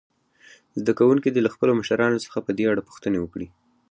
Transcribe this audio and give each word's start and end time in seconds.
زده 0.79 0.91
کوونکي 0.99 1.29
دې 1.31 1.41
له 1.43 1.49
خپلو 1.55 1.73
مشرانو 1.81 2.23
څخه 2.25 2.39
په 2.45 2.51
دې 2.57 2.65
اړه 2.71 2.85
پوښتنې 2.89 3.17
وکړي. 3.21 3.47